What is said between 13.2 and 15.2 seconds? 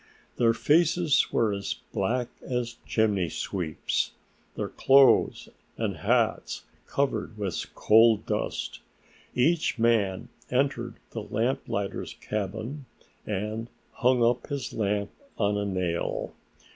and hung up his lamp